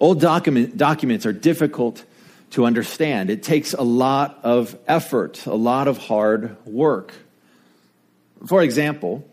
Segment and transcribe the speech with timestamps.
[0.00, 2.04] Old document, documents are difficult
[2.50, 3.30] to understand.
[3.30, 7.12] It takes a lot of effort, a lot of hard work.
[8.46, 9.28] For example,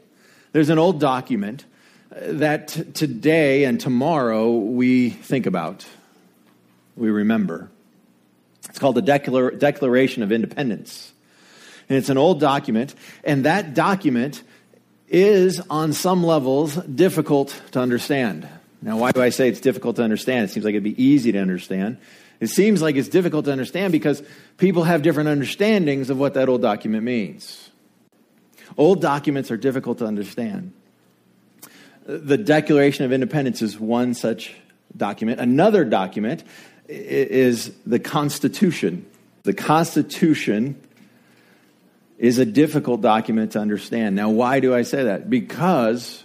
[0.54, 1.66] there's an old document
[2.14, 5.86] uh, that today and tomorrow we think about,
[6.96, 7.70] we remember.
[8.70, 11.12] It's called the Declar- Declaration of Independence.
[11.90, 14.44] And it's an old document, and that document
[15.10, 18.48] is, on some levels, difficult to understand.
[18.82, 20.46] Now, why do I say it's difficult to understand?
[20.46, 21.98] It seems like it'd be easy to understand.
[22.40, 24.24] It seems like it's difficult to understand because
[24.58, 27.70] people have different understandings of what that old document means.
[28.78, 30.74] Old documents are difficult to understand.
[32.06, 34.56] The Declaration of Independence is one such
[34.98, 35.40] document.
[35.40, 36.44] Another document
[36.88, 39.06] is the Constitution.
[39.44, 40.82] The Constitution
[42.18, 44.16] is a difficult document to understand.
[44.16, 45.30] Now, why do I say that?
[45.30, 46.24] Because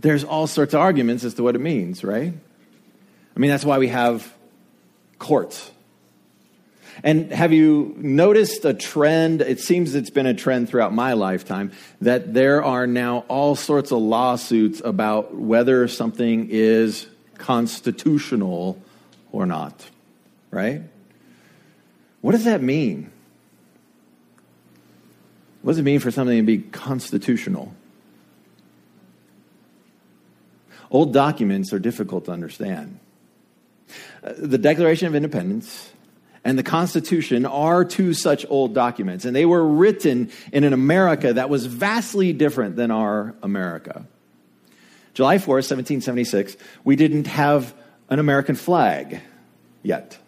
[0.00, 2.32] there's all sorts of arguments as to what it means, right?
[2.32, 4.32] I mean, that's why we have
[5.18, 5.70] courts.
[7.02, 9.40] And have you noticed a trend?
[9.40, 13.90] It seems it's been a trend throughout my lifetime that there are now all sorts
[13.90, 17.06] of lawsuits about whether something is
[17.38, 18.82] constitutional
[19.32, 19.88] or not,
[20.50, 20.82] right?
[22.20, 23.10] What does that mean?
[25.62, 27.74] What does it mean for something to be constitutional?
[30.90, 32.98] Old documents are difficult to understand.
[34.22, 35.90] Uh, the Declaration of Independence
[36.44, 41.34] and the Constitution are two such old documents, and they were written in an America
[41.34, 44.06] that was vastly different than our America.
[45.14, 47.74] July 4th, 1776, we didn't have
[48.08, 49.20] an American flag
[49.82, 50.18] yet,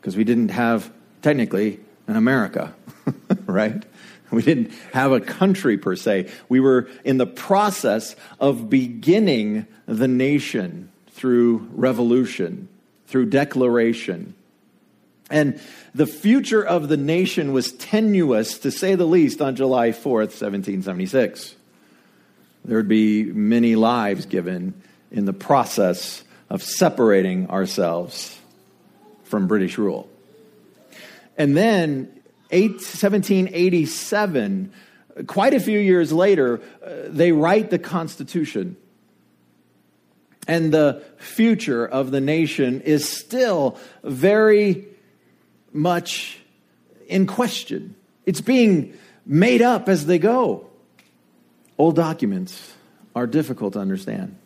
[0.00, 0.90] because we didn't have,
[1.22, 2.74] technically, an America,
[3.46, 3.84] right?
[4.34, 6.30] We didn't have a country per se.
[6.48, 12.68] We were in the process of beginning the nation through revolution,
[13.06, 14.34] through declaration.
[15.30, 15.60] And
[15.94, 21.54] the future of the nation was tenuous, to say the least, on July 4th, 1776.
[22.64, 24.74] There would be many lives given
[25.10, 28.38] in the process of separating ourselves
[29.24, 30.08] from British rule.
[31.36, 32.10] And then
[32.50, 34.72] 1787,
[35.26, 38.76] quite a few years later, uh, they write the Constitution.
[40.46, 44.86] And the future of the nation is still very
[45.72, 46.38] much
[47.08, 47.96] in question.
[48.26, 50.66] It's being made up as they go.
[51.78, 52.74] Old documents
[53.14, 54.36] are difficult to understand.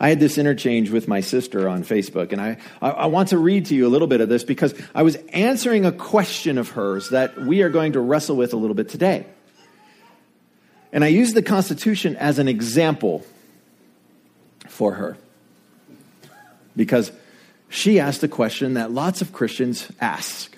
[0.00, 3.38] I had this interchange with my sister on Facebook, and I, I, I, want to
[3.38, 6.70] read to you a little bit of this because I was answering a question of
[6.70, 9.26] hers that we are going to wrestle with a little bit today.
[10.92, 13.26] And I used the Constitution as an example
[14.68, 15.16] for her
[16.76, 17.10] because
[17.68, 20.56] she asked a question that lots of Christians ask.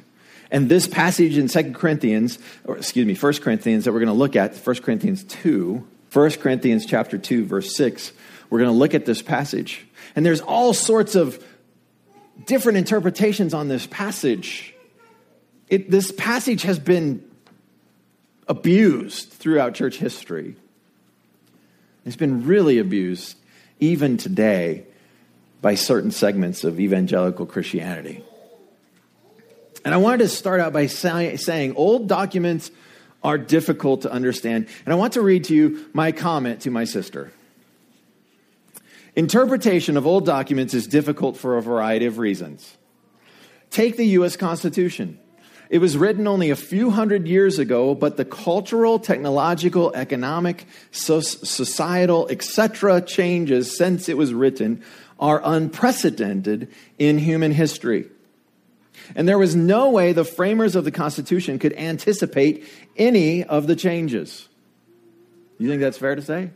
[0.51, 4.13] And this passage in Second Corinthians, or excuse me, First Corinthians that we're going to
[4.13, 8.13] look at, First Corinthians 2, 1 Corinthians chapter 2, verse 6,
[8.51, 9.87] we're going to look at this passage.
[10.15, 11.45] And there's all sorts of
[12.47, 14.75] different interpretations on this passage.
[15.69, 17.29] It, this passage has been
[18.49, 20.57] abused throughout church history.
[22.05, 23.37] It's been really abused
[23.81, 24.87] even today
[25.61, 28.25] by certain segments of evangelical Christianity.
[29.85, 32.71] And I wanted to start out by say, saying old documents
[33.23, 34.69] are difficult to understand.
[34.85, 37.33] And I want to read to you my comment to my sister.
[39.17, 42.77] Interpretation of old documents is difficult for a variety of reasons.
[43.71, 44.37] Take the U.S.
[44.37, 45.19] Constitution.
[45.71, 52.29] It was written only a few hundred years ago, but the cultural, technological, economic, societal,
[52.31, 53.01] etc.
[53.01, 54.85] changes since it was written
[55.19, 56.69] are unprecedented
[56.99, 58.07] in human history.
[59.15, 63.77] And there was no way the framers of the Constitution could anticipate any of the
[63.77, 64.49] changes.
[65.59, 66.51] You think that's fair to say?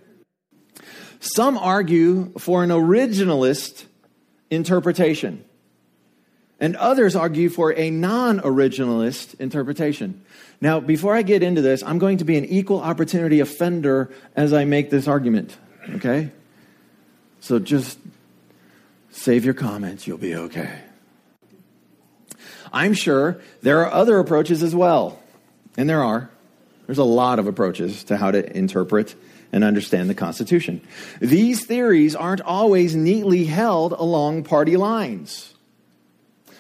[1.21, 3.85] Some argue for an originalist
[4.51, 5.45] interpretation,
[6.59, 10.25] and others argue for a non originalist interpretation.
[10.63, 14.53] Now, before I get into this, I'm going to be an equal opportunity offender as
[14.53, 15.57] I make this argument,
[15.91, 16.31] okay?
[17.41, 17.99] So just
[19.11, 20.81] save your comments, you'll be okay.
[22.73, 25.19] I'm sure there are other approaches as well,
[25.77, 26.31] and there are.
[26.87, 29.15] There's a lot of approaches to how to interpret
[29.53, 30.81] and understand the Constitution.
[31.21, 35.55] These theories aren't always neatly held along party lines.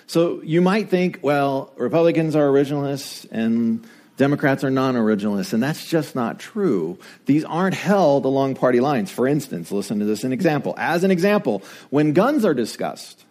[0.07, 5.87] So you might think, well, Republicans are originalists and Democrats are non originalists, and that's
[5.87, 6.99] just not true.
[7.25, 9.11] These aren't held along party lines.
[9.11, 10.75] For instance, listen to this an example.
[10.77, 13.25] As an example, when guns are discussed,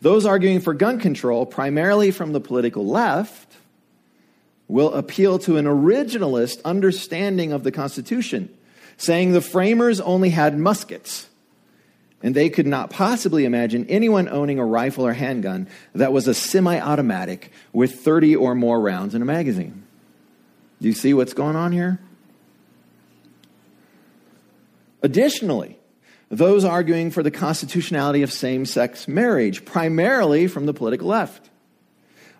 [0.00, 3.56] Those arguing for gun control, primarily from the political left,
[4.68, 8.50] will appeal to an originalist understanding of the Constitution,
[8.96, 11.28] saying the framers only had muskets
[12.24, 16.32] and they could not possibly imagine anyone owning a rifle or handgun that was a
[16.32, 19.84] semi automatic with 30 or more rounds in a magazine.
[20.80, 22.00] Do you see what's going on here?
[25.02, 25.78] Additionally,
[26.30, 31.50] those arguing for the constitutionality of same sex marriage, primarily from the political left,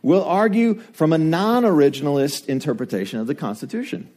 [0.01, 4.11] will argue from a non originalist interpretation of the Constitution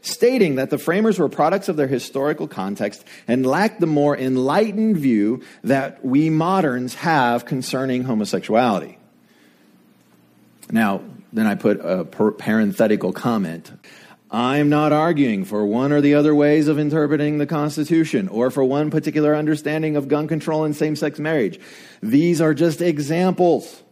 [0.00, 4.96] stating that the framers were products of their historical context and lacked the more enlightened
[4.96, 8.98] view that we moderns have concerning homosexuality.
[10.70, 11.02] Now,
[11.32, 13.70] then I put a parenthetical comment.
[14.30, 18.62] I'm not arguing for one or the other ways of interpreting the Constitution or for
[18.62, 21.58] one particular understanding of gun control and same sex marriage.
[22.02, 23.82] These are just examples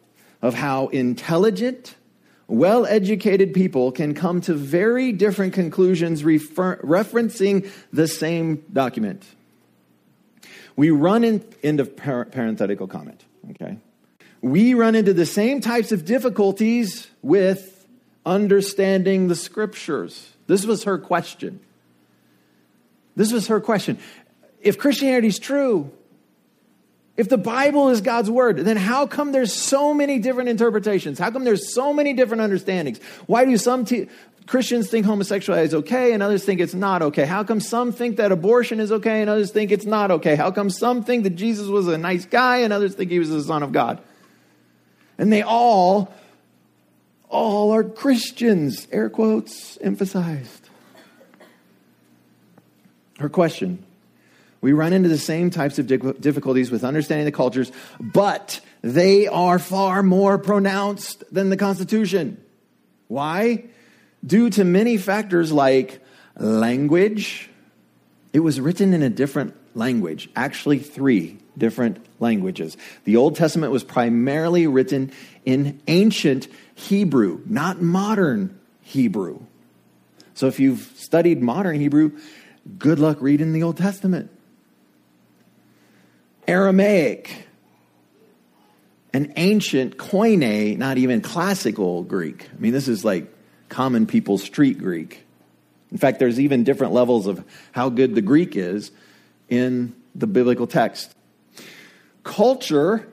[0.43, 1.95] of how intelligent,
[2.49, 9.25] well educated people can come to very different conclusions refer- referencing the same document.
[10.77, 13.79] We run in, into par- parenthetical comment, okay?
[14.43, 17.87] We run into the same types of difficulties with
[18.25, 20.33] understanding the scriptures.
[20.47, 21.61] This was her question.
[23.17, 23.99] This was her question.
[24.61, 25.91] If Christianity is true,
[27.17, 31.19] if the Bible is God's word, then how come there's so many different interpretations?
[31.19, 33.01] How come there's so many different understandings?
[33.27, 33.87] Why do some
[34.47, 37.25] Christians think homosexuality is okay and others think it's not okay?
[37.25, 40.37] How come some think that abortion is okay and others think it's not okay?
[40.37, 43.31] How come some think that Jesus was a nice guy and others think he was
[43.31, 43.99] the son of God?
[45.17, 46.13] And they all,
[47.31, 50.69] all are Christians, air quotes emphasized.
[53.19, 53.86] Her question
[54.67, 57.71] we run into the same types of difficulties with understanding the cultures,
[58.01, 62.45] but they are far more pronounced than the Constitution.
[63.07, 63.67] Why?
[64.27, 66.05] Due to many factors like
[66.37, 67.49] language.
[68.33, 72.77] It was written in a different language, actually, three different languages.
[73.05, 75.13] The Old Testament was primarily written
[75.45, 79.43] in ancient Hebrew, not modern Hebrew.
[80.35, 82.19] So if you've studied modern Hebrew,
[82.81, 84.33] good luck reading the Old Testament.
[86.47, 87.47] Aramaic,
[89.13, 92.49] an ancient Koine, not even classical Greek.
[92.53, 93.33] I mean, this is like
[93.69, 95.25] common people street Greek.
[95.91, 98.91] In fact, there's even different levels of how good the Greek is
[99.49, 101.15] in the biblical text.
[102.25, 103.07] Culture,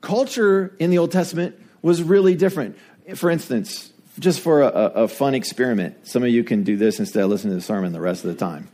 [0.00, 2.76] culture in the Old Testament was really different.
[3.14, 7.22] For instance, just for a, a fun experiment, some of you can do this instead
[7.22, 8.68] of listening to the sermon the rest of the time.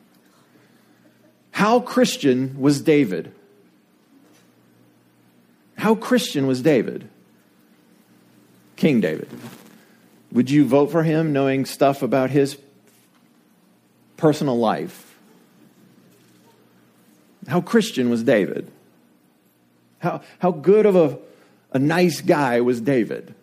[1.51, 3.33] How Christian was David?
[5.89, 7.09] How Christian was David?
[8.77, 9.31] King David.
[10.33, 12.59] Would you vote for him knowing stuff about his
[14.19, 15.17] personal life?
[17.47, 18.71] How Christian was David?
[20.01, 21.19] How, how good of a,
[21.73, 23.35] a nice guy was David?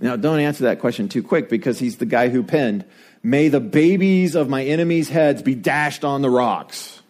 [0.00, 2.84] Now, don't answer that question too quick because he's the guy who penned,
[3.22, 7.00] May the babies of my enemies' heads be dashed on the rocks.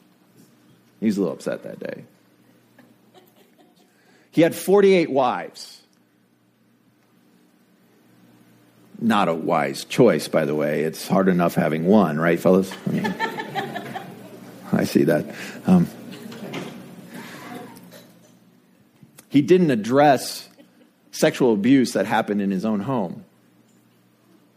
[1.00, 2.04] He's a little upset that day.
[4.30, 5.80] He had 48 wives.
[9.00, 10.82] Not a wise choice, by the way.
[10.82, 12.72] It's hard enough having one, right, fellas?
[12.86, 13.06] I mean,
[14.72, 15.34] I see that.
[15.66, 15.88] Um,
[19.28, 20.48] he didn't address
[21.12, 23.24] sexual abuse that happened in his own home.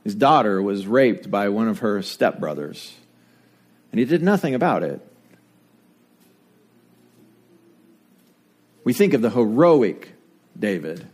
[0.03, 2.91] His daughter was raped by one of her stepbrothers,
[3.91, 4.99] and he did nothing about it.
[8.83, 10.13] We think of the heroic
[10.57, 11.05] David,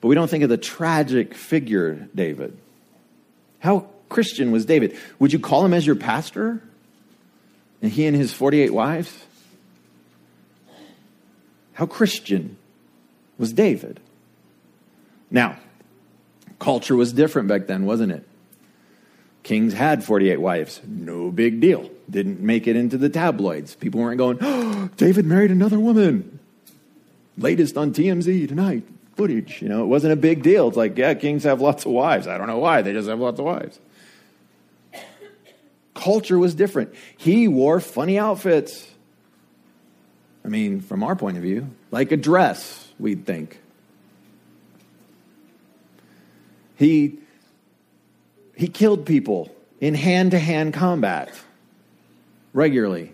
[0.00, 2.56] but we don't think of the tragic figure David.
[3.60, 4.96] How Christian was David?
[5.18, 6.62] Would you call him as your pastor?
[7.80, 9.24] And he and his 48 wives?
[11.74, 12.56] How Christian
[13.38, 14.00] was David?
[15.30, 15.56] Now,
[16.58, 18.28] culture was different back then, wasn't it?
[19.42, 20.80] Kings had 48 wives.
[20.86, 21.90] No big deal.
[22.08, 23.74] Didn't make it into the tabloids.
[23.74, 26.38] People weren't going, oh, David married another woman.
[27.36, 28.84] Latest on TMZ tonight.
[29.16, 29.60] Footage.
[29.60, 30.68] You know, it wasn't a big deal.
[30.68, 32.26] It's like, yeah, kings have lots of wives.
[32.26, 32.82] I don't know why.
[32.82, 33.78] They just have lots of wives.
[35.94, 36.94] Culture was different.
[37.16, 38.90] He wore funny outfits.
[40.44, 43.60] I mean, from our point of view, like a dress, we'd think.
[46.76, 47.18] He
[48.54, 51.32] he killed people in hand to hand combat
[52.52, 53.12] regularly.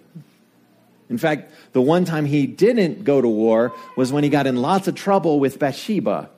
[1.09, 4.57] In fact, the one time he didn't go to war was when he got in
[4.57, 6.28] lots of trouble with Bathsheba.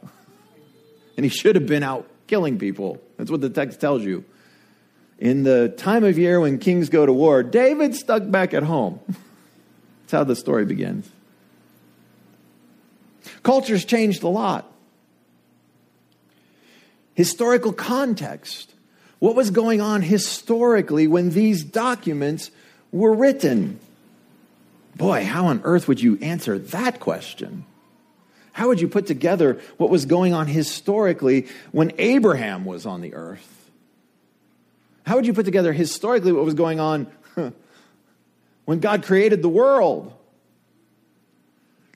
[1.17, 3.01] And he should have been out killing people.
[3.17, 4.25] That's what the text tells you.
[5.19, 9.01] In the time of year when kings go to war, David stuck back at home.
[9.09, 11.11] That's how the story begins.
[13.43, 14.73] Culture's changed a lot.
[17.15, 18.75] Historical context.
[19.21, 22.51] What was going on historically when these documents
[22.91, 23.79] were written?
[24.97, 27.65] Boy, how on earth would you answer that question?
[28.53, 33.15] How would you put together what was going on historically when Abraham was on the
[33.15, 33.71] earth?
[35.07, 37.07] How would you put together historically what was going on
[38.65, 40.13] when God created the world?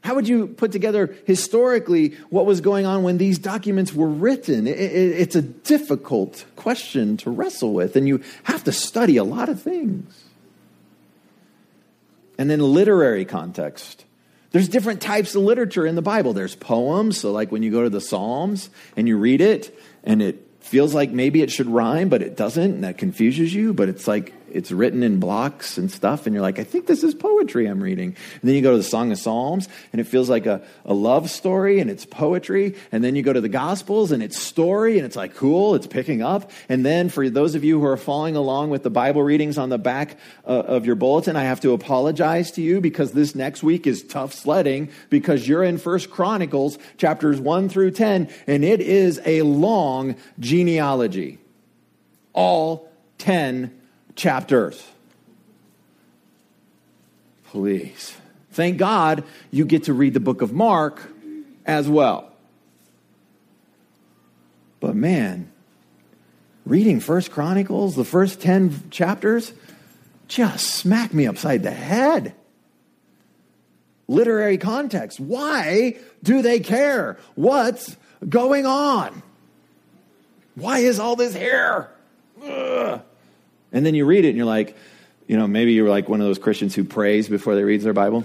[0.05, 4.67] How would you put together historically what was going on when these documents were written?
[4.67, 9.63] it's a difficult question to wrestle with, and you have to study a lot of
[9.63, 10.25] things.
[12.37, 14.05] And then literary context.
[14.51, 16.35] There's different types of literature in the Bible.
[16.35, 18.69] There's poems, so like when you go to the Psalms
[18.99, 22.73] and you read it and it feels like maybe it should rhyme, but it doesn't,
[22.75, 26.43] and that confuses you, but it's like it's written in blocks and stuff, and you're
[26.43, 28.17] like, I think this is poetry I'm reading.
[28.41, 30.95] And then you go to the Song of Psalms, and it feels like a, a
[30.95, 32.77] love story, and it's poetry.
[32.93, 35.89] And then you go to the Gospels, and it's story, and it's like, cool, it's
[35.89, 36.53] picking up.
[36.69, 39.71] And then for those of you who are following along with the Bible readings on
[39.71, 43.65] the back uh, of your bulletin, I have to apologize to you because this next
[43.65, 48.81] week is tough sledding because you're in First Chronicles chapters 1 through 10, and it
[48.81, 51.39] is a long genealogy.
[52.33, 53.81] All 10
[54.15, 54.85] chapters.
[57.47, 58.17] Please.
[58.53, 61.11] Thank God you get to read the book of Mark
[61.67, 62.33] as well.
[64.81, 65.51] But man,
[66.67, 69.53] reading First Chronicles, the first 10 chapters,
[70.29, 72.35] just smack me upside the head.
[74.07, 75.19] Literary context.
[75.19, 77.19] Why do they care?
[77.35, 77.97] What's
[78.29, 79.23] going on?
[80.55, 81.91] Why is all this here?
[82.45, 83.01] Ugh.
[83.75, 84.77] And then you read it and you're like,
[85.27, 87.93] you know, maybe you're like one of those Christians who prays before they read their
[87.93, 88.25] Bible.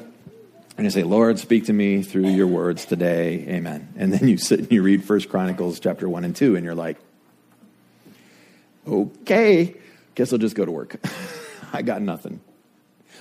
[0.77, 3.45] And you say, Lord, speak to me through your words today.
[3.49, 3.91] Amen.
[3.97, 6.75] And then you sit and you read First Chronicles chapter 1 and 2, and you're
[6.75, 6.97] like,
[8.87, 9.75] okay,
[10.15, 10.95] guess I'll just go to work.
[11.73, 12.39] I got nothing.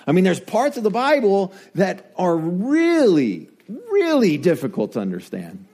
[0.07, 3.49] I mean, there's parts of the Bible that are really,
[3.91, 5.67] really difficult to understand.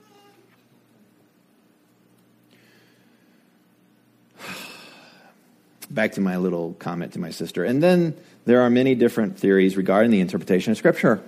[5.89, 7.63] Back to my little comment to my sister.
[7.63, 8.15] And then
[8.45, 11.21] there are many different theories regarding the interpretation of Scripture.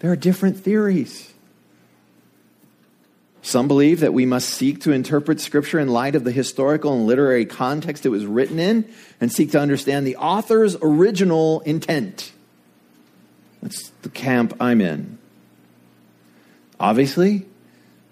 [0.00, 1.32] There are different theories.
[3.42, 7.06] Some believe that we must seek to interpret Scripture in light of the historical and
[7.06, 12.32] literary context it was written in and seek to understand the author's original intent.
[13.62, 15.18] That's the camp I'm in.
[16.78, 17.46] Obviously,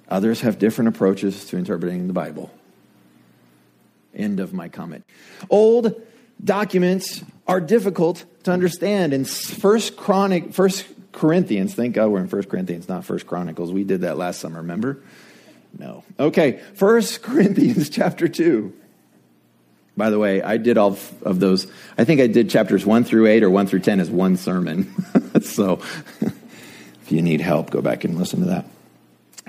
[0.08, 2.50] others have different approaches to interpreting the Bible.
[4.14, 5.04] End of my comment.
[5.50, 6.00] Old
[6.42, 9.12] documents are difficult to understand.
[9.12, 13.72] In First Chronic, First Corinthians, thank God we're in First Corinthians, not First Chronicles.
[13.72, 15.02] We did that last summer, remember?
[15.78, 16.04] No.
[16.18, 18.72] Okay, First Corinthians chapter 2.
[19.96, 21.66] By the way, I did all of those.
[21.98, 24.94] I think I did chapters 1 through 8 or 1 through 10 as one sermon.
[25.42, 25.80] so
[26.20, 28.66] if you need help, go back and listen to that.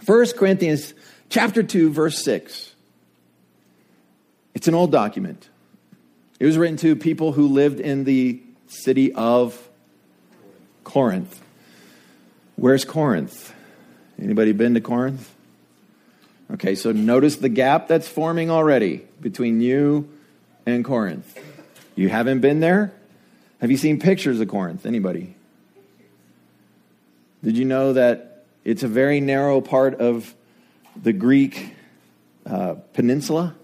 [0.04, 0.96] First Corinthians
[1.30, 2.69] chapter 2 verse 6.
[4.60, 5.48] It's an old document.
[6.38, 9.70] It was written to people who lived in the city of
[10.84, 11.42] Corinth.
[12.58, 13.54] Where's Corinth?
[14.22, 15.34] Anybody been to Corinth?
[16.52, 20.10] Okay, so notice the gap that's forming already between you
[20.66, 21.40] and Corinth.
[21.96, 22.92] You haven't been there?
[23.62, 24.86] Have you seen pictures of Corinth?
[24.86, 25.36] Anybody?
[27.46, 30.36] Did you know that it's a very narrow part of
[31.02, 31.76] the Greek
[32.46, 33.56] uh, peninsula?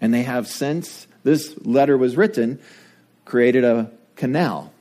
[0.00, 2.60] And they have, since this letter was written,
[3.24, 4.72] created a canal.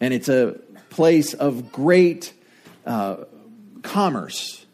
[0.00, 2.32] And it's a place of great
[2.86, 3.24] uh,
[3.82, 4.64] commerce.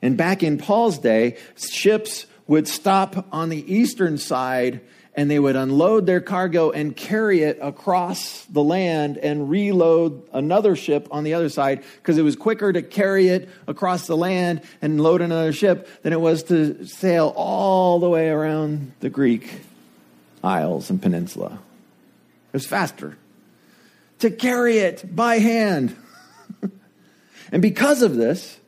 [0.00, 4.80] And back in Paul's day, ships would stop on the eastern side
[5.14, 10.74] and they would unload their cargo and carry it across the land and reload another
[10.74, 14.62] ship on the other side because it was quicker to carry it across the land
[14.80, 19.50] and load another ship than it was to sail all the way around the Greek
[20.42, 21.58] isles and peninsula.
[22.48, 23.16] It was faster
[24.20, 25.94] to carry it by hand.
[27.52, 28.58] and because of this,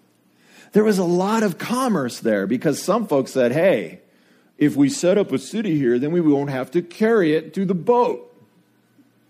[0.73, 4.01] there was a lot of commerce there because some folks said, hey,
[4.59, 7.65] if we set up a city here, then we won't have to carry it to
[7.65, 8.31] the boat.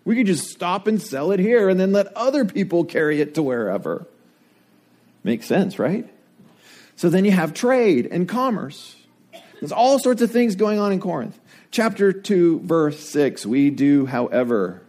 [0.04, 3.34] We could just stop and sell it here and then let other people carry it
[3.34, 4.06] to wherever.
[5.22, 6.06] Makes sense, right?
[6.96, 8.96] So then you have trade and commerce.
[9.60, 11.38] There's all sorts of things going on in Corinth.
[11.70, 14.82] Chapter 2, verse 6 We do, however,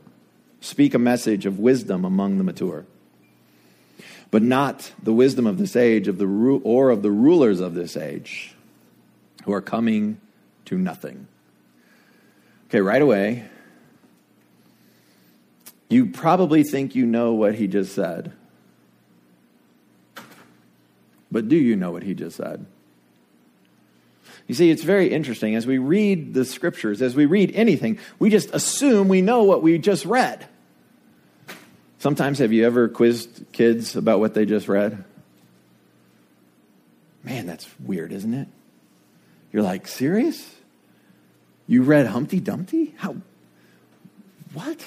[0.60, 2.86] speak a message of wisdom among the mature,
[4.32, 7.96] but not the wisdom of this age of the, or of the rulers of this
[7.96, 8.54] age
[9.46, 10.20] who are coming
[10.66, 11.28] to nothing.
[12.70, 13.46] Okay, right away,
[15.90, 18.34] you probably think you know what he just said.
[21.32, 22.66] But do you know what he just said?
[24.48, 25.56] You see, it's very interesting.
[25.56, 29.64] As we read the scriptures, as we read anything, we just assume we know what
[29.64, 30.48] we just read.
[32.00, 35.04] Sometimes, have you ever quizzed kids about what they just read?
[37.24, 38.48] Man, that's weird, isn't it?
[39.56, 40.54] You're like, serious?
[41.66, 42.94] You read Humpty Dumpty?
[42.98, 43.16] How?
[44.54, 44.86] What?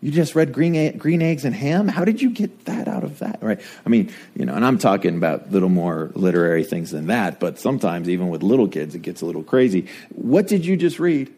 [0.00, 1.86] You just read green, green eggs and ham?
[1.86, 3.42] How did you get that out of that?
[3.42, 3.60] Right?
[3.84, 7.58] I mean, you know, and I'm talking about little more literary things than that, but
[7.58, 9.88] sometimes even with little kids, it gets a little crazy.
[10.14, 11.30] What did you just read?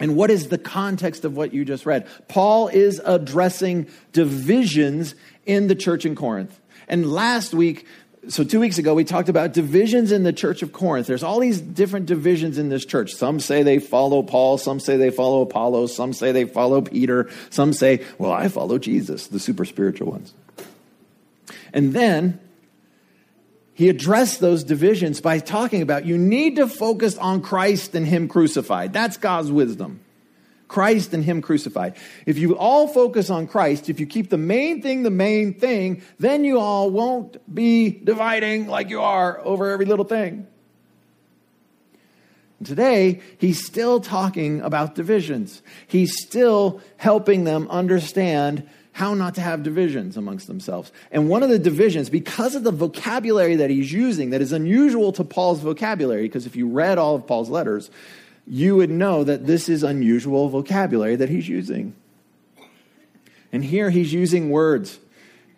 [0.00, 2.08] And what is the context of what you just read?
[2.28, 5.14] Paul is addressing divisions
[5.46, 6.60] in the church in Corinth.
[6.88, 7.86] And last week,
[8.28, 11.06] so two weeks ago we talked about divisions in the church of corinth.
[11.06, 13.14] There's all these different divisions in this church.
[13.14, 17.30] Some say they follow paul some say they follow apollo some say they follow peter
[17.48, 20.34] some say well i follow jesus the super spiritual ones.
[21.72, 22.40] And then
[23.72, 28.28] he addressed those divisions by talking about you need to focus on christ and him
[28.28, 28.92] crucified.
[28.92, 30.00] That's god's wisdom
[30.70, 31.96] Christ and Him crucified.
[32.26, 36.02] If you all focus on Christ, if you keep the main thing the main thing,
[36.20, 40.46] then you all won't be dividing like you are over every little thing.
[42.60, 45.60] And today, he's still talking about divisions.
[45.88, 50.92] He's still helping them understand how not to have divisions amongst themselves.
[51.10, 55.10] And one of the divisions, because of the vocabulary that he's using, that is unusual
[55.14, 57.90] to Paul's vocabulary, because if you read all of Paul's letters,
[58.46, 61.94] you would know that this is unusual vocabulary that he's using.
[63.52, 64.98] And here he's using words,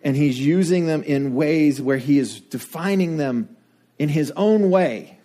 [0.03, 3.55] and he's using them in ways where he is defining them
[3.99, 5.17] in his own way.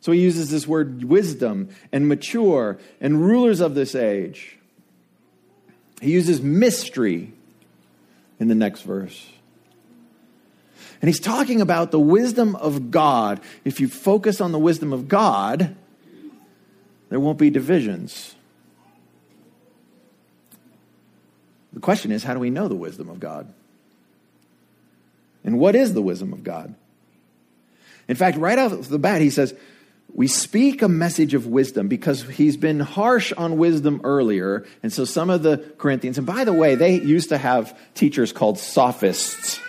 [0.00, 4.58] So he uses this word wisdom and mature and rulers of this age.
[6.00, 7.32] He uses mystery
[8.38, 9.30] in the next verse.
[11.00, 13.40] And he's talking about the wisdom of God.
[13.64, 15.76] If you focus on the wisdom of God,
[17.08, 18.34] there won't be divisions.
[21.72, 23.52] The question is how do we know the wisdom of God?
[25.44, 26.74] And what is the wisdom of God?
[28.08, 29.54] In fact, right off the bat, he says,
[30.14, 34.66] we speak a message of wisdom because he's been harsh on wisdom earlier.
[34.82, 38.32] And so some of the Corinthians, and by the way, they used to have teachers
[38.32, 39.60] called sophists,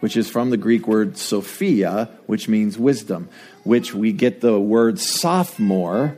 [0.00, 3.28] which is from the Greek word sophia, which means wisdom
[3.66, 6.16] which we get the word sophomore.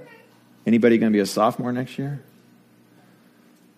[0.67, 2.23] Anybody going to be a sophomore next year?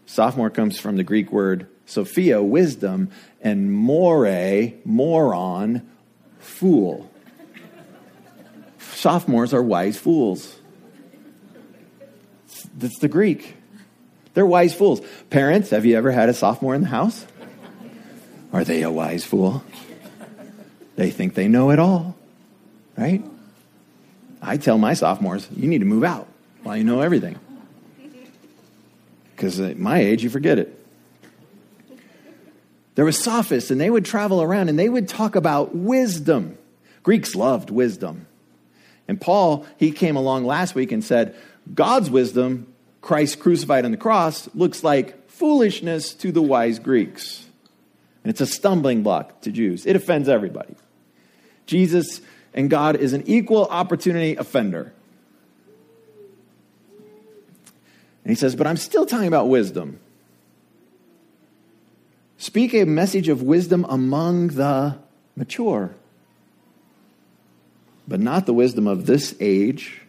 [0.07, 3.11] Sophomore comes from the Greek word Sophia, wisdom,
[3.41, 5.89] and more, moron,
[6.39, 7.11] fool.
[8.79, 10.57] Sophomores are wise fools.
[12.77, 13.57] That's the Greek.
[14.35, 15.01] They're wise fools.
[15.31, 17.27] Parents, have you ever had a sophomore in the house?
[18.53, 19.65] Are they a wise fool?
[21.01, 22.15] They think they know it all,
[22.95, 23.25] right?
[24.43, 26.29] I tell my sophomores, you need to move out
[26.63, 27.39] while you know everything.
[29.35, 30.79] Because at my age, you forget it.
[32.97, 36.59] There were sophists, and they would travel around and they would talk about wisdom.
[37.03, 38.27] Greeks loved wisdom.
[39.09, 41.35] And Paul, he came along last week and said,
[41.73, 47.47] God's wisdom, Christ crucified on the cross, looks like foolishness to the wise Greeks.
[48.23, 49.87] And it's a stumbling block to Jews.
[49.87, 50.75] It offends everybody.
[51.71, 52.21] Jesus
[52.53, 54.93] and God is an equal opportunity offender.
[58.25, 60.01] And he says, But I'm still talking about wisdom.
[62.39, 64.99] Speak a message of wisdom among the
[65.37, 65.95] mature,
[68.09, 70.01] but not the wisdom of this age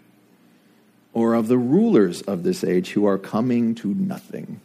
[1.13, 4.61] or of the rulers of this age who are coming to nothing.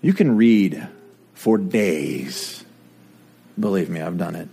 [0.00, 0.86] You can read
[1.34, 2.64] for days.
[3.58, 4.48] Believe me, I've done it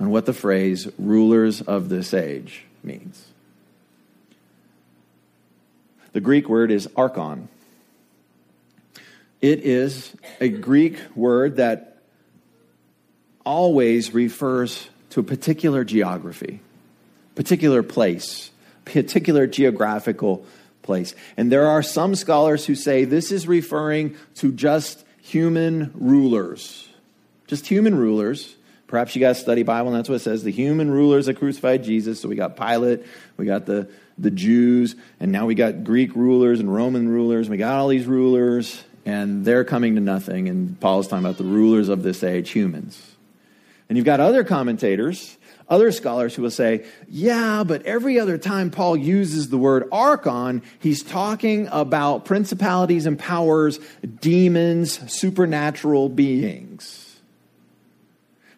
[0.00, 3.26] on what the phrase rulers of this age means.
[6.12, 7.48] The Greek word is archon.
[9.40, 11.98] It is a Greek word that
[13.44, 16.60] always refers to a particular geography,
[17.34, 18.50] particular place,
[18.84, 20.44] particular geographical
[20.82, 21.14] place.
[21.36, 26.88] And there are some scholars who say this is referring to just human rulers.
[27.46, 28.56] Just human rulers.
[28.88, 30.42] Perhaps you guys study Bible, and that's what it says.
[30.42, 32.20] The human rulers that crucified Jesus.
[32.20, 33.04] So we got Pilate,
[33.36, 37.50] we got the, the Jews, and now we got Greek rulers and Roman rulers.
[37.50, 40.48] We got all these rulers, and they're coming to nothing.
[40.48, 43.14] And Paul is talking about the rulers of this age, humans.
[43.90, 45.36] And you've got other commentators,
[45.68, 50.62] other scholars who will say, yeah, but every other time Paul uses the word archon,
[50.78, 53.80] he's talking about principalities and powers,
[54.20, 57.07] demons, supernatural beings.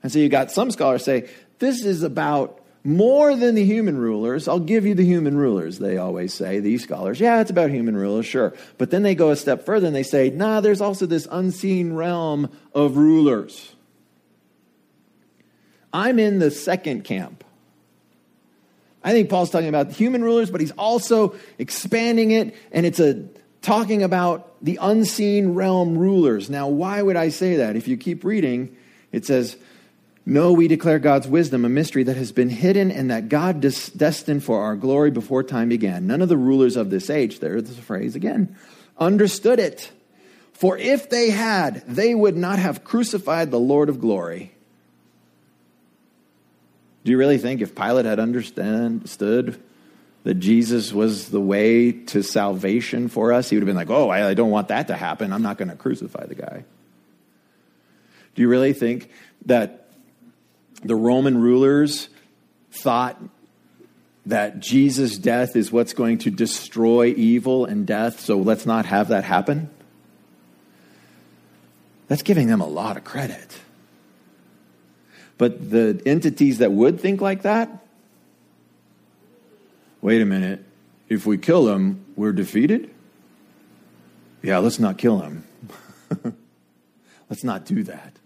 [0.03, 4.49] And so you've got some scholars say, this is about more than the human rulers.
[4.49, 7.21] I'll give you the human rulers, they always say, these scholars.
[7.21, 8.55] Yeah, it's about human rulers, sure.
[8.79, 11.93] But then they go a step further and they say, nah, there's also this unseen
[11.93, 13.75] realm of rulers.
[15.93, 17.45] I'm in the second camp.
[19.03, 23.25] I think Paul's talking about human rulers, but he's also expanding it, and it's a
[23.63, 26.49] talking about the unseen realm rulers.
[26.49, 27.77] Now, why would I say that?
[27.77, 28.77] If you keep reading,
[29.13, 29.57] it says,
[30.31, 33.91] No, we declare God's wisdom, a mystery that has been hidden and that God des-
[33.97, 36.07] destined for our glory before time began.
[36.07, 38.55] None of the rulers of this age, there's the phrase again,
[38.97, 39.91] understood it.
[40.53, 44.53] For if they had, they would not have crucified the Lord of glory.
[47.03, 49.61] Do you really think if Pilate had understood
[50.23, 54.11] that Jesus was the way to salvation for us, he would have been like, oh,
[54.11, 55.33] I, don't want that to happen.
[55.33, 56.65] I'm not going to crucify the guy.
[58.37, 59.11] Do you really think
[59.47, 59.89] that
[60.83, 62.09] the Roman rulers
[62.73, 63.21] thought
[64.27, 69.09] that Jesus' death is what's going to destroy evil and death, so let's not have
[69.09, 69.71] that happen?
[72.09, 73.61] That's giving them a lot of credit.
[75.39, 77.85] But the entities that would think like that,
[80.03, 80.65] wait a minute,
[81.09, 82.91] if we kill him, we're defeated?
[84.43, 85.45] Yeah, let's not kill him.
[87.31, 88.20] let's not do that.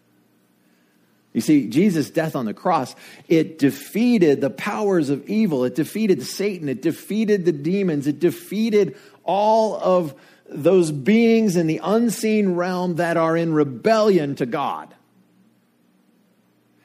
[1.34, 2.94] You see, Jesus' death on the cross,
[3.28, 5.64] it defeated the powers of evil.
[5.64, 6.68] It defeated Satan.
[6.68, 8.06] It defeated the demons.
[8.06, 10.14] It defeated all of
[10.48, 14.94] those beings in the unseen realm that are in rebellion to God.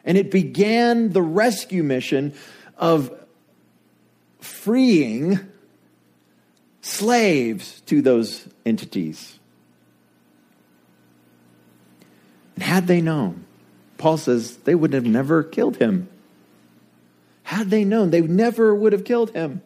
[0.04, 2.34] And it began the rescue mission
[2.76, 3.14] of
[4.40, 5.40] freeing
[6.82, 9.38] slaves to those entities.
[12.56, 13.46] And had they known,
[14.00, 16.10] Paul says they would have never killed him.
[17.44, 19.62] Had they known, they never would have killed him.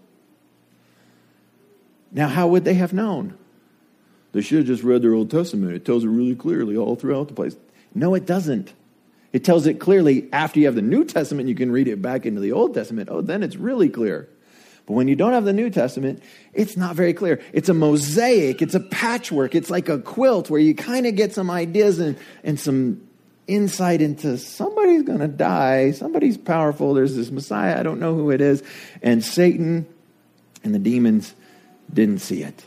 [2.11, 3.37] Now, how would they have known?
[4.33, 5.73] They should have just read their Old Testament.
[5.73, 7.55] It tells it really clearly all throughout the place.
[7.93, 8.73] No, it doesn't.
[9.31, 12.25] It tells it clearly after you have the New Testament, you can read it back
[12.25, 13.09] into the Old Testament.
[13.11, 14.27] Oh, then it's really clear.
[14.87, 17.41] But when you don't have the New Testament, it's not very clear.
[17.53, 21.33] It's a mosaic, it's a patchwork, it's like a quilt where you kind of get
[21.33, 23.07] some ideas and, and some
[23.47, 28.31] insight into somebody's going to die, somebody's powerful, there's this Messiah, I don't know who
[28.31, 28.63] it is.
[29.01, 29.85] And Satan
[30.63, 31.33] and the demons
[31.93, 32.65] didn't see it.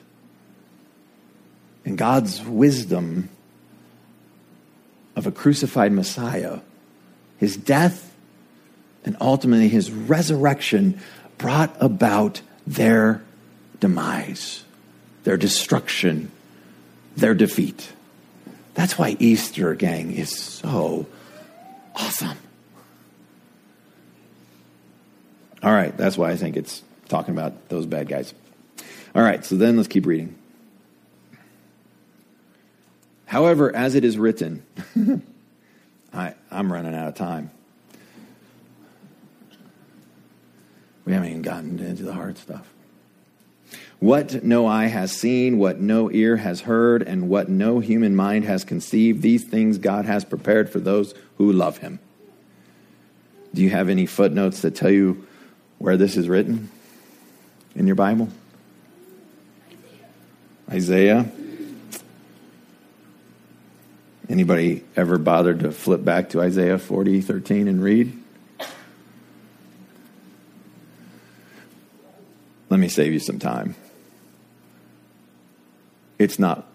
[1.85, 3.31] And God's wisdom
[5.15, 6.61] of a crucified Messiah,
[7.39, 8.15] his death
[9.05, 11.01] and ultimately his resurrection
[11.39, 13.23] brought about their
[13.79, 14.65] demise,
[15.25, 16.31] their destruction,
[17.17, 17.93] their defeat.
[18.77, 21.07] That's why Easter, gang, is so
[21.95, 22.37] awesome.
[25.63, 28.35] All right, that's why I think it's talking about those bad guys.
[29.15, 30.37] All right, so then let's keep reading.
[33.25, 34.63] However, as it is written,
[36.13, 37.51] I, I'm running out of time.
[41.07, 42.71] We haven't even gotten into the hard stuff.
[43.99, 48.45] What no eye has seen, what no ear has heard, and what no human mind
[48.45, 51.99] has conceived, these things God has prepared for those who love him.
[53.55, 55.27] Do you have any footnotes that tell you
[55.79, 56.71] where this is written
[57.75, 58.29] in your Bible?
[60.71, 61.31] Isaiah.
[64.29, 68.13] Anybody ever bothered to flip back to Isaiah 40, 13 and read?
[72.69, 73.77] Let me save you some time.
[76.19, 76.67] It's not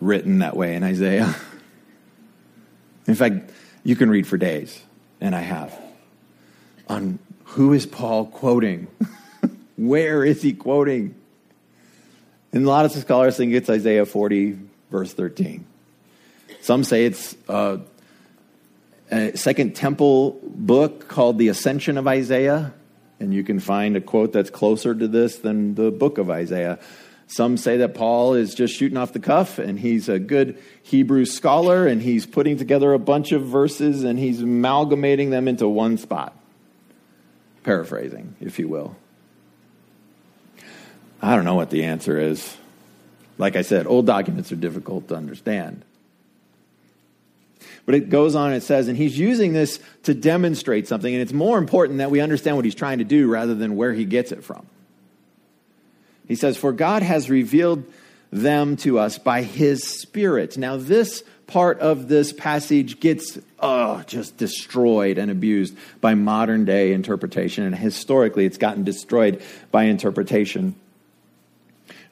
[0.00, 1.34] written that way in Isaiah.
[3.06, 3.50] In fact,
[3.82, 4.80] you can read for days,
[5.20, 5.78] and I have,
[6.88, 8.86] on who is Paul quoting?
[9.76, 11.14] Where is he quoting?
[12.52, 14.58] And a lot of scholars think it's Isaiah 40,
[14.90, 15.66] verse 13.
[16.60, 17.78] Some say it's uh,
[19.10, 22.72] a second temple book called The Ascension of Isaiah,
[23.20, 26.78] and you can find a quote that's closer to this than the book of Isaiah.
[27.26, 31.24] Some say that Paul is just shooting off the cuff and he's a good Hebrew
[31.24, 35.96] scholar and he's putting together a bunch of verses and he's amalgamating them into one
[35.96, 36.36] spot.
[37.62, 38.96] Paraphrasing, if you will.
[41.22, 42.56] I don't know what the answer is.
[43.38, 45.82] Like I said, old documents are difficult to understand.
[47.86, 51.22] But it goes on, and it says, and he's using this to demonstrate something, and
[51.22, 54.04] it's more important that we understand what he's trying to do rather than where he
[54.04, 54.66] gets it from.
[56.26, 57.84] He says, For God has revealed
[58.30, 60.58] them to us by his Spirit.
[60.58, 66.92] Now, this part of this passage gets oh, just destroyed and abused by modern day
[66.92, 70.74] interpretation, and historically, it's gotten destroyed by interpretation.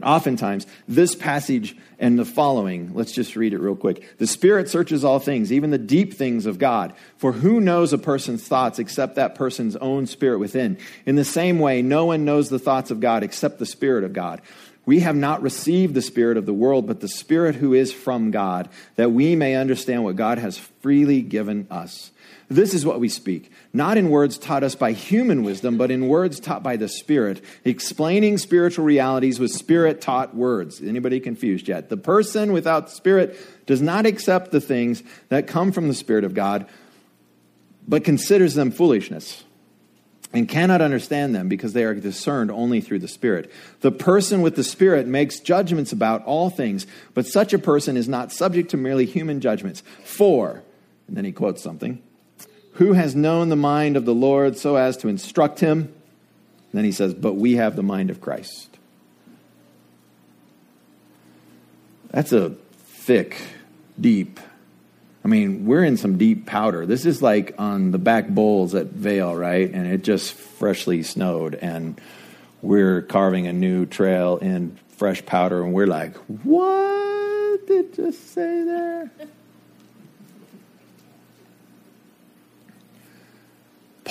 [0.03, 4.19] Oftentimes, this passage and the following, let's just read it real quick.
[4.19, 6.93] The Spirit searches all things, even the deep things of God.
[7.17, 10.79] For who knows a person's thoughts except that person's own spirit within?
[11.07, 14.13] In the same way, no one knows the thoughts of God except the Spirit of
[14.13, 14.41] God.
[14.85, 18.33] We have not received the Spirit of the world, but the Spirit who is from
[18.33, 22.11] God, that we may understand what God has freely given us.
[22.53, 26.07] This is what we speak, not in words taught us by human wisdom, but in
[26.07, 30.83] words taught by the Spirit, explaining spiritual realities with Spirit taught words.
[30.83, 31.89] Anybody confused yet?
[31.89, 36.35] The person without Spirit does not accept the things that come from the Spirit of
[36.35, 36.67] God,
[37.89, 39.45] but considers them foolishness
[40.35, 43.51] and cannot understand them because they are discerned only through the Spirit.
[43.81, 48.11] The person with the Spirit makes judgments about all things, but such a person is
[48.11, 49.83] not subject to merely human judgments.
[50.05, 50.63] For,
[51.09, 52.03] and then he quotes something
[52.73, 55.81] who has known the mind of the Lord so as to instruct him?
[55.81, 55.93] And
[56.73, 58.69] then he says, But we have the mind of Christ.
[62.11, 63.41] That's a thick,
[64.01, 64.39] deep.
[65.25, 66.85] I mean, we're in some deep powder.
[66.85, 69.71] This is like on the back bowls at Vail, right?
[69.71, 72.01] And it just freshly snowed, and
[72.61, 78.65] we're carving a new trail in fresh powder, and we're like, what did you say
[78.65, 79.11] there?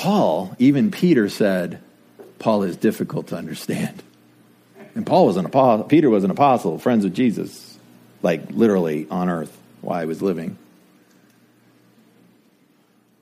[0.02, 1.80] Paul, even Peter said,
[2.40, 4.02] Paul is difficult to understand.
[4.96, 7.78] And Paul was an apostle, Peter was an apostle, friends with Jesus,
[8.24, 10.58] like literally on earth while he was living.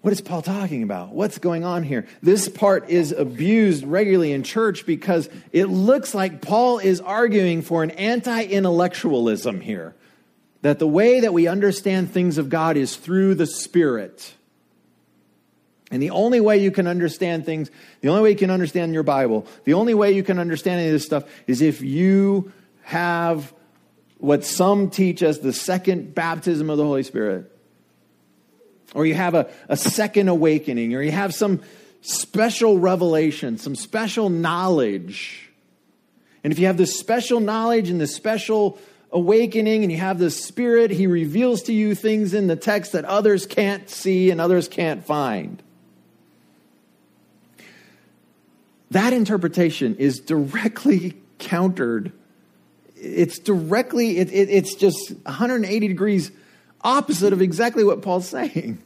[0.03, 1.09] What is Paul talking about?
[1.09, 2.07] What's going on here?
[2.23, 7.83] This part is abused regularly in church because it looks like Paul is arguing for
[7.83, 9.95] an anti intellectualism here.
[10.61, 14.33] That the way that we understand things of God is through the Spirit.
[15.91, 17.71] And the only way you can understand things,
[18.01, 20.89] the only way you can understand your Bible, the only way you can understand any
[20.89, 22.51] of this stuff is if you
[22.83, 23.53] have
[24.17, 27.51] what some teach as the second baptism of the Holy Spirit.
[28.93, 31.61] Or you have a, a second awakening, or you have some
[32.01, 35.49] special revelation, some special knowledge.
[36.43, 38.79] And if you have this special knowledge and this special
[39.11, 43.05] awakening and you have the Spirit, He reveals to you things in the text that
[43.05, 45.61] others can't see and others can't find.
[48.91, 52.11] That interpretation is directly countered.
[52.95, 56.31] It's directly, it, it, it's just 180 degrees
[56.81, 58.81] opposite of exactly what Paul's saying.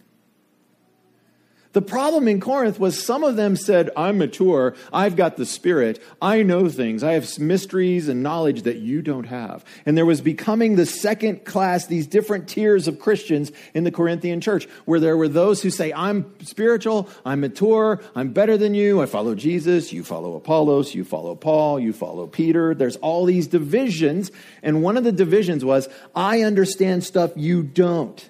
[1.74, 6.02] The problem in Corinth was some of them said, I'm mature, I've got the Spirit,
[6.22, 9.66] I know things, I have mysteries and knowledge that you don't have.
[9.84, 14.40] And there was becoming the second class, these different tiers of Christians in the Corinthian
[14.40, 19.02] church, where there were those who say, I'm spiritual, I'm mature, I'm better than you,
[19.02, 22.76] I follow Jesus, you follow Apollos, you follow Paul, you follow Peter.
[22.76, 24.32] There's all these divisions.
[24.62, 28.30] And one of the divisions was, I understand stuff you don't.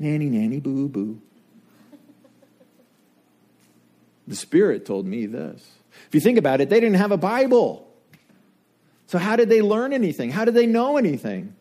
[0.00, 1.22] Nanny, nanny, boo, boo.
[4.30, 5.68] The Spirit told me this.
[6.06, 7.92] If you think about it, they didn't have a Bible.
[9.08, 10.30] So, how did they learn anything?
[10.30, 11.56] How did they know anything?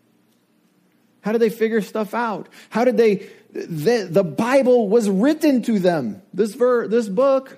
[1.22, 2.48] How did they figure stuff out?
[2.70, 3.28] How did they?
[3.54, 6.22] The, the Bible was written to them.
[6.32, 7.58] This ver, this book.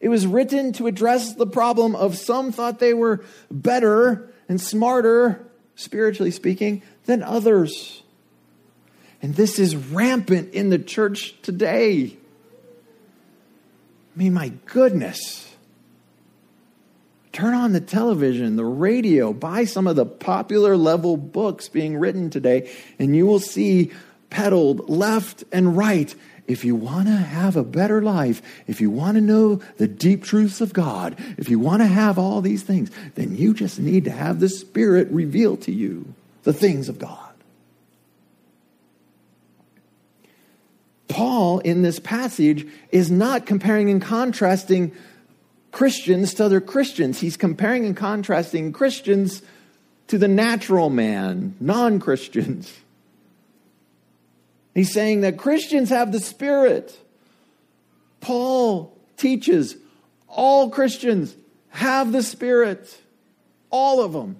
[0.00, 5.46] It was written to address the problem of some thought they were better and smarter,
[5.74, 8.03] spiritually speaking, than others.
[9.24, 12.14] And this is rampant in the church today.
[14.14, 15.50] I mean, my goodness.
[17.32, 22.28] Turn on the television, the radio, buy some of the popular level books being written
[22.28, 23.92] today, and you will see
[24.28, 26.14] peddled left and right.
[26.46, 30.22] If you want to have a better life, if you want to know the deep
[30.24, 34.04] truths of God, if you want to have all these things, then you just need
[34.04, 37.23] to have the Spirit reveal to you the things of God.
[41.08, 44.92] Paul in this passage is not comparing and contrasting
[45.70, 47.20] Christians to other Christians.
[47.20, 49.42] He's comparing and contrasting Christians
[50.08, 52.72] to the natural man, non Christians.
[54.74, 56.98] He's saying that Christians have the Spirit.
[58.20, 59.76] Paul teaches
[60.28, 61.34] all Christians
[61.68, 62.96] have the Spirit,
[63.70, 64.36] all of them.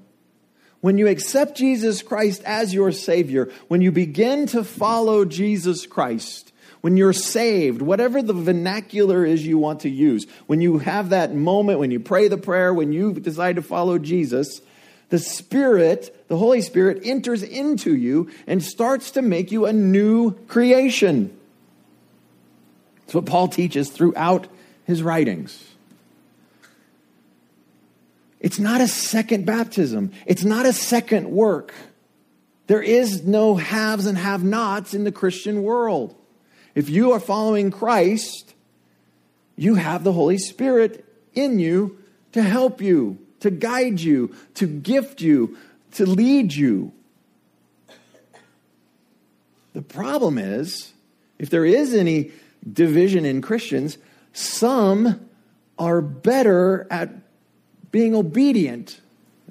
[0.81, 6.53] When you accept Jesus Christ as your Savior, when you begin to follow Jesus Christ,
[6.85, 11.35] when you're saved, whatever the vernacular is you want to use, when you have that
[11.35, 14.61] moment, when you pray the prayer, when you decide to follow Jesus,
[15.09, 20.33] the Spirit, the Holy Spirit, enters into you and starts to make you a new
[20.47, 21.35] creation.
[23.01, 24.47] That's what Paul teaches throughout
[24.85, 25.67] his writings.
[28.41, 31.73] It's not a second baptism, it's not a second work.
[32.67, 36.15] There is no haves and have nots in the Christian world.
[36.75, 38.55] If you are following Christ,
[39.57, 41.99] you have the Holy Spirit in you
[42.33, 45.57] to help you, to guide you, to gift you,
[45.93, 46.93] to lead you.
[49.73, 50.93] The problem is,
[51.39, 52.33] if there is any
[52.71, 53.99] division in Christians,
[54.33, 55.29] some
[55.79, 57.11] are better at
[57.91, 59.01] being obedient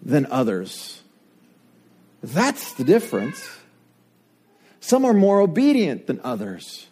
[0.02, 1.02] than others.
[2.22, 3.50] That's the difference.
[4.80, 6.88] Some are more obedient than others.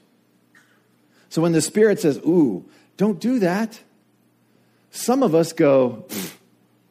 [1.31, 2.65] So when the Spirit says, Ooh,
[2.97, 3.79] don't do that,
[4.91, 6.05] some of us go,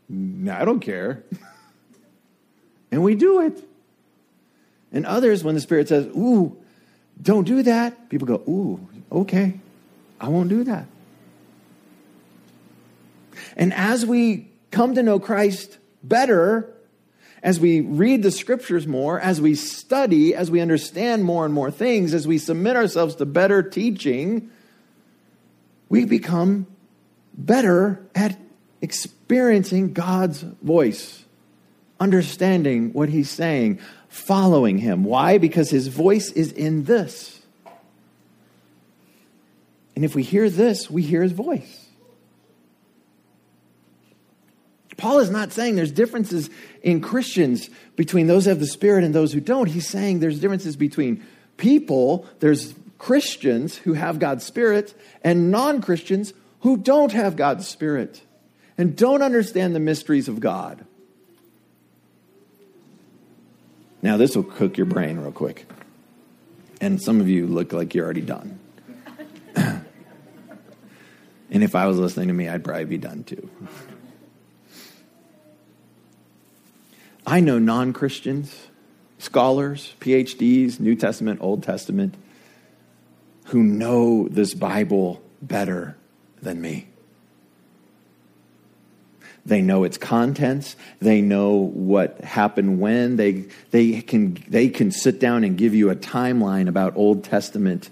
[0.08, 1.22] nah, I don't care.
[2.90, 3.62] and we do it.
[4.92, 6.56] And others, when the Spirit says, Ooh,
[7.20, 9.60] don't do that, people go, Ooh, okay,
[10.18, 10.86] I won't do that.
[13.58, 16.72] And as we come to know Christ better
[17.42, 21.70] as we read the scriptures more, as we study, as we understand more and more
[21.70, 24.50] things, as we submit ourselves to better teaching,
[25.88, 26.66] we become
[27.34, 28.38] better at
[28.82, 31.24] experiencing God's voice,
[31.98, 35.04] understanding what He's saying, following Him.
[35.04, 35.38] Why?
[35.38, 37.40] Because His voice is in this.
[39.96, 41.79] And if we hear this, we hear His voice.
[45.00, 46.50] Paul is not saying there's differences
[46.82, 49.66] in Christians between those who have the Spirit and those who don't.
[49.66, 51.24] He's saying there's differences between
[51.56, 54.92] people, there's Christians who have God's Spirit,
[55.24, 58.20] and non Christians who don't have God's Spirit
[58.76, 60.84] and don't understand the mysteries of God.
[64.02, 65.66] Now, this will cook your brain real quick.
[66.78, 68.58] And some of you look like you're already done.
[69.56, 69.82] and
[71.50, 73.48] if I was listening to me, I'd probably be done too.
[77.30, 78.52] I know non Christians,
[79.18, 82.16] scholars, PhDs, New Testament, Old Testament,
[83.46, 85.96] who know this Bible better
[86.42, 86.88] than me.
[89.46, 90.74] They know its contents.
[90.98, 93.14] They know what happened when.
[93.14, 97.90] They, they, can, they can sit down and give you a timeline about Old Testament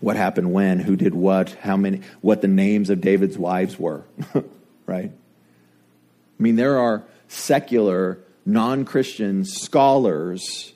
[0.00, 4.04] what happened when, who did what, how many, what the names of David's wives were,
[4.86, 5.10] right?
[5.10, 10.72] I mean, there are secular, non Christian scholars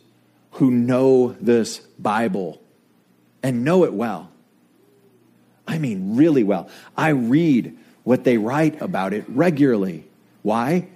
[0.53, 2.63] who know this Bible
[3.43, 4.31] and know it well.
[5.67, 6.69] I mean, really well.
[6.97, 10.05] I read what they write about it regularly.
[10.43, 10.89] Why?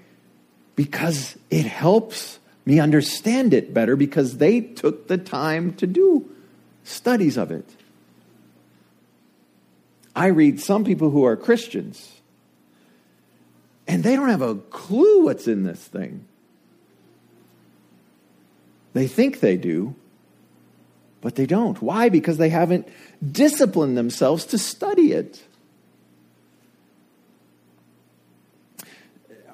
[0.77, 6.31] Because it helps me understand it better because they took the time to do
[6.85, 7.65] studies of it.
[10.15, 12.18] I read some people who are Christians
[13.89, 16.27] and they don't have a clue what's in this thing.
[18.93, 19.95] They think they do,
[21.23, 21.81] but they don't.
[21.81, 22.11] Why?
[22.11, 22.87] Because they haven't
[23.33, 25.43] disciplined themselves to study it.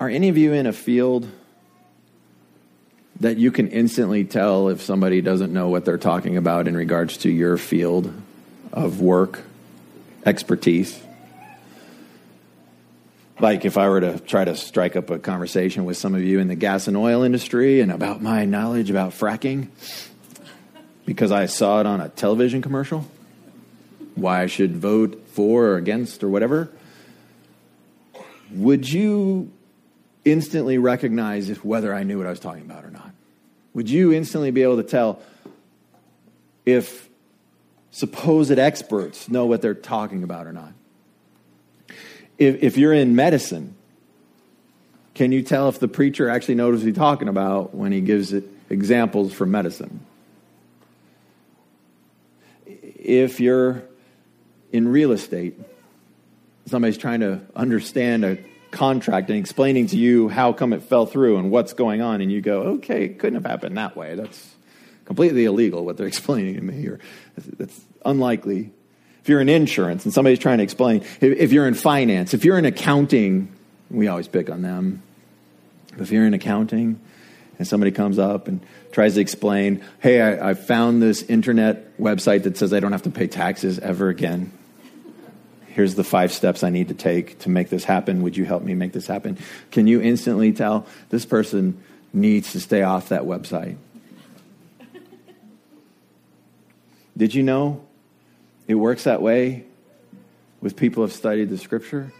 [0.00, 1.28] Are any of you in a field
[3.20, 7.18] that you can instantly tell if somebody doesn't know what they're talking about in regards
[7.18, 8.12] to your field
[8.72, 9.42] of work,
[10.26, 11.00] expertise?
[13.44, 16.40] Like if I were to try to strike up a conversation with some of you
[16.40, 19.68] in the gas and oil industry and about my knowledge about fracking
[21.04, 23.06] because I saw it on a television commercial,
[24.14, 26.70] why I should vote for or against or whatever,
[28.50, 29.52] would you
[30.24, 33.10] instantly recognize if whether I knew what I was talking about or not?
[33.74, 35.20] Would you instantly be able to tell
[36.64, 37.10] if
[37.90, 40.72] supposed experts know what they're talking about or not?
[42.38, 43.74] If, if you're in medicine,
[45.14, 48.32] can you tell if the preacher actually knows what he's talking about when he gives
[48.32, 50.00] it examples from medicine?
[52.66, 53.84] If you're
[54.72, 55.58] in real estate,
[56.66, 58.38] somebody's trying to understand a
[58.72, 62.32] contract and explaining to you how come it fell through and what's going on, and
[62.32, 64.16] you go, okay, it couldn't have happened that way.
[64.16, 64.54] That's
[65.04, 66.98] completely illegal what they're explaining to me, or
[67.36, 68.72] that's unlikely.
[69.24, 72.58] If you're in insurance and somebody's trying to explain, if you're in finance, if you're
[72.58, 73.50] in accounting,
[73.90, 75.02] we always pick on them.
[75.98, 77.00] If you're in accounting
[77.58, 78.60] and somebody comes up and
[78.92, 83.04] tries to explain, hey, I, I found this internet website that says I don't have
[83.04, 84.52] to pay taxes ever again
[85.68, 88.22] here's the five steps I need to take to make this happen.
[88.22, 89.36] Would you help me make this happen?
[89.72, 93.76] Can you instantly tell this person needs to stay off that website?
[97.16, 97.84] Did you know
[98.66, 99.64] it works that way
[100.60, 102.12] with people who have studied the scripture?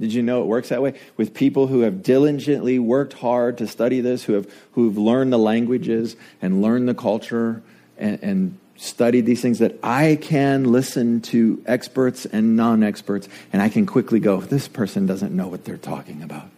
[0.00, 0.98] Did you know it works that way?
[1.16, 5.38] With people who have diligently worked hard to study this, who have who've learned the
[5.38, 7.62] languages and learned the culture
[7.96, 13.62] and, and studied these things that I can listen to experts and non experts, and
[13.62, 16.50] I can quickly go, this person doesn't know what they're talking about.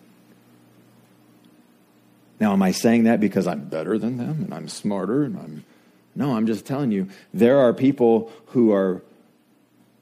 [2.41, 5.65] Now, am I saying that because I'm better than them and I'm smarter and I'm.
[6.15, 9.03] No, I'm just telling you, there are people who are,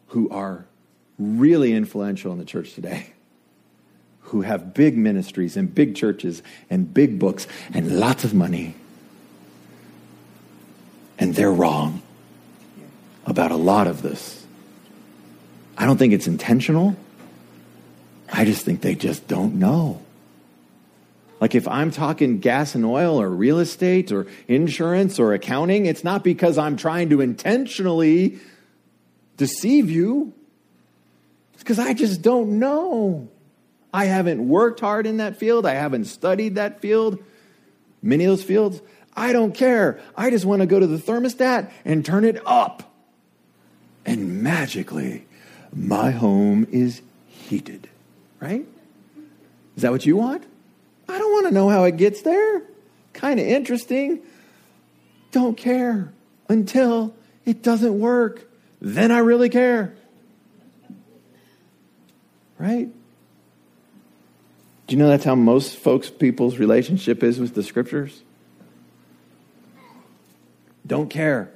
[0.09, 0.67] who are
[1.19, 3.13] really influential in the church today,
[4.21, 8.75] who have big ministries and big churches and big books and lots of money.
[11.19, 12.03] And they're wrong
[13.25, 14.45] about a lot of this.
[15.79, 16.97] I don't think it's intentional.
[18.31, 20.03] I just think they just don't know.
[21.43, 26.05] Like if I'm talking gas and oil or real estate or insurance or accounting, it's
[26.05, 28.39] not because I'm trying to intentionally
[29.39, 30.33] deceive you.
[31.55, 33.29] It's because I just don't know.
[33.93, 35.67] I haven't worked hard in that field.
[35.67, 37.19] I haven't studied that field,
[38.03, 38.81] many of those fields.
[39.17, 39.99] I don't care.
[40.17, 42.95] I just want to go to the thermostat and turn it up
[44.07, 45.27] and magically
[45.75, 47.89] my home is heated.
[48.39, 48.65] Right?
[49.75, 50.45] Is that what you want?
[51.13, 52.63] I don't want to know how it gets there.
[53.13, 54.21] Kind of interesting.
[55.31, 56.13] Don't care
[56.49, 58.49] until it doesn't work.
[58.81, 59.95] Then I really care.
[62.59, 62.89] Right?
[64.87, 68.23] Do you know that's how most folks, people's relationship is with the scriptures?
[70.87, 71.51] Don't care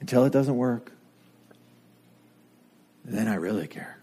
[0.00, 0.92] until it doesn't work
[3.06, 3.98] then I really care.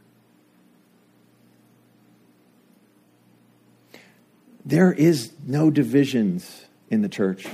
[4.65, 7.47] There is no divisions in the church.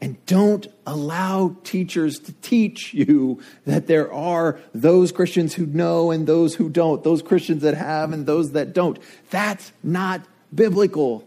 [0.00, 6.26] And don't allow teachers to teach you that there are those Christians who know and
[6.26, 8.98] those who don't, those Christians that have and those that don't.
[9.30, 10.22] That's not
[10.54, 11.26] biblical.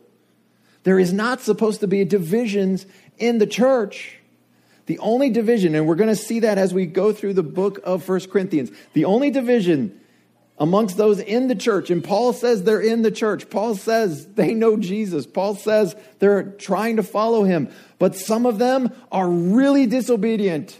[0.83, 2.85] There is not supposed to be divisions
[3.17, 4.19] in the church.
[4.85, 7.79] The only division, and we're going to see that as we go through the book
[7.83, 9.99] of First Corinthians, the only division
[10.59, 13.49] amongst those in the church, and Paul says they're in the church.
[13.49, 15.27] Paul says they know Jesus.
[15.27, 20.77] Paul says they're trying to follow him, but some of them are really disobedient.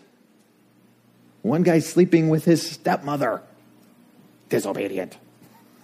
[1.43, 3.41] One guy's sleeping with his stepmother,
[4.49, 5.17] disobedient.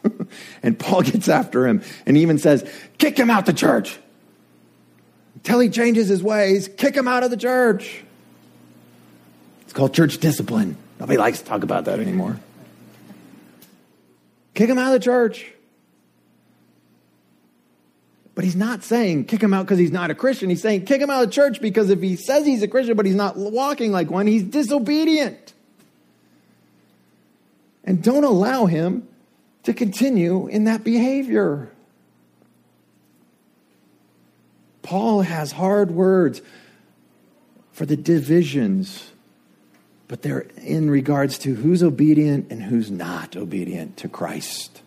[0.64, 3.98] and Paul gets after him and even says, Kick him out the church.
[5.36, 8.04] Until he changes his ways, kick him out of the church.
[9.64, 10.78] It's called church discipline.
[11.00, 12.39] Nobody likes to talk about that anymore.
[14.54, 15.51] Kick him out of the church.
[18.36, 20.49] But he's not saying kick him out because he's not a Christian.
[20.49, 23.06] He's saying kick him out of church because if he says he's a Christian but
[23.06, 25.54] he's not walking like one, he's disobedient.
[27.84, 29.08] And don't allow him
[29.64, 31.70] to continue in that behavior.
[34.82, 36.41] Paul has hard words
[37.72, 39.12] for the divisions
[40.08, 44.82] but they're in regards to who's obedient and who's not obedient to Christ.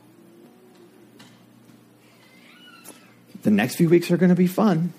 [3.42, 4.92] The next few weeks are going to be fun.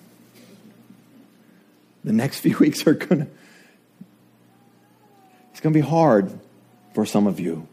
[2.04, 3.28] The next few weeks are going to
[5.52, 6.40] It's going to be hard
[6.94, 7.68] for some of you.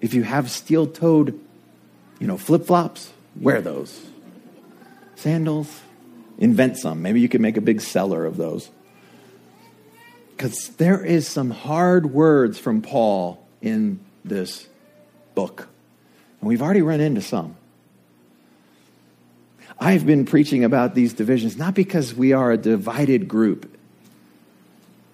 [0.00, 1.40] If you have steel-toed,
[2.20, 3.10] you know, flip-flops,
[3.40, 4.04] wear those.
[5.16, 5.80] Sandals,
[6.38, 7.00] invent some.
[7.00, 8.70] Maybe you could make a big seller of those.
[10.36, 14.66] Because there is some hard words from Paul in this
[15.34, 15.68] book.
[16.40, 17.56] And we've already run into some.
[19.78, 23.76] I've been preaching about these divisions not because we are a divided group,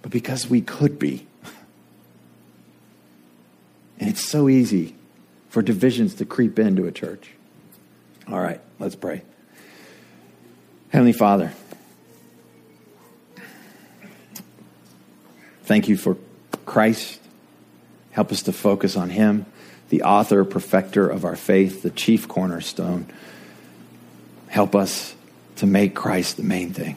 [0.02, 1.26] but because we could be.
[3.98, 4.94] And it's so easy
[5.50, 7.32] for divisions to creep into a church.
[8.26, 9.20] All right, let's pray.
[10.88, 11.52] Heavenly Father,
[15.70, 16.16] Thank you for
[16.66, 17.20] Christ.
[18.10, 19.46] Help us to focus on Him,
[19.90, 23.06] the author, perfecter of our faith, the chief cornerstone.
[24.48, 25.14] Help us
[25.58, 26.96] to make Christ the main thing.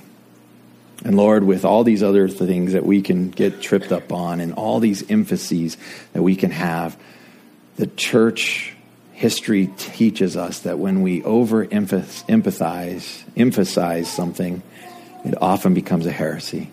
[1.05, 4.53] And Lord, with all these other things that we can get tripped up on and
[4.53, 5.77] all these emphases
[6.13, 6.97] that we can have,
[7.75, 8.73] the church
[9.11, 14.63] history teaches us that when we overemphasize emphasize something,
[15.23, 16.71] it often becomes a heresy.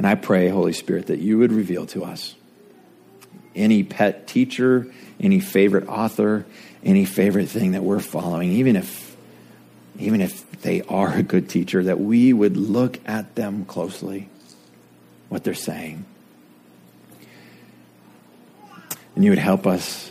[0.00, 2.34] And I pray, Holy Spirit, that you would reveal to us
[3.54, 4.90] any pet teacher,
[5.20, 6.46] any favorite author,
[6.82, 9.14] any favorite thing that we're following, even if
[9.98, 14.30] even if they are a good teacher, that we would look at them closely,
[15.28, 16.06] what they're saying.
[19.14, 20.10] And you would help us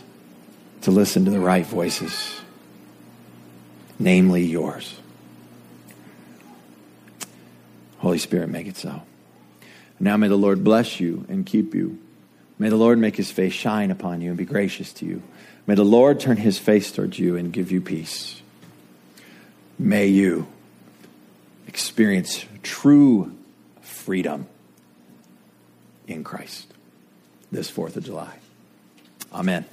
[0.82, 2.40] to listen to the right voices,
[3.98, 5.00] namely yours.
[7.98, 9.02] Holy Spirit, make it so.
[10.00, 11.98] Now may the Lord bless you and keep you.
[12.58, 15.22] May the Lord make his face shine upon you and be gracious to you.
[15.66, 18.40] May the Lord turn his face towards you and give you peace.
[19.78, 20.46] May you
[21.66, 23.36] experience true
[23.82, 24.46] freedom
[26.06, 26.72] in Christ
[27.52, 28.34] this 4th of July.
[29.32, 29.64] Amen.